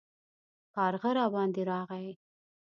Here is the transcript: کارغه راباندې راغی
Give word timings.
کارغه 0.75 1.09
راباندې 1.17 1.63
راغی 1.71 2.09